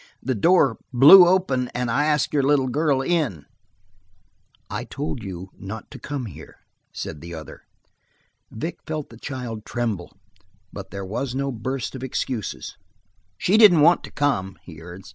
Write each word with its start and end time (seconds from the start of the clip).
The 0.23 0.33
door 0.33 0.79
blew 0.91 1.27
open 1.27 1.67
and 1.75 1.91
I 1.91 2.05
asked 2.05 2.33
your 2.33 2.41
little 2.41 2.69
girl 2.69 3.03
in." 3.03 3.45
"I 4.67 4.83
told 4.83 5.21
you 5.23 5.51
not 5.59 5.91
to 5.91 5.99
come 5.99 6.25
here," 6.25 6.55
said 6.91 7.21
the 7.21 7.35
other. 7.35 7.67
Vic 8.49 8.79
felt 8.87 9.09
the 9.11 9.17
child 9.17 9.63
tremble, 9.63 10.17
but 10.73 10.89
there 10.89 11.05
was 11.05 11.35
no 11.35 11.51
burst 11.51 11.93
of 11.93 12.01
excuses. 12.03 12.77
"She 13.37 13.57
didn't 13.59 13.81
want 13.81 14.03
to 14.05 14.11
come," 14.11 14.57
he 14.63 14.81
urged. 14.81 15.09